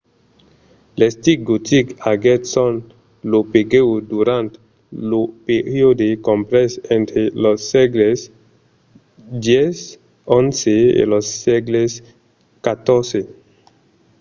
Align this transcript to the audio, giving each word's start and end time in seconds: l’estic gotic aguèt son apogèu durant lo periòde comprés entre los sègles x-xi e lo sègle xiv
l’estic 0.97 1.39
gotic 1.49 1.85
aguèt 2.11 2.43
son 2.55 2.73
apogèu 3.39 3.89
durant 4.11 4.51
lo 5.09 5.21
periòde 5.47 6.07
comprés 6.27 6.71
entre 6.97 7.21
los 7.43 7.59
sègles 7.71 8.19
x-xi 9.45 10.77
e 11.01 11.03
lo 11.11 11.19
sègle 11.43 11.81
xiv 13.07 13.25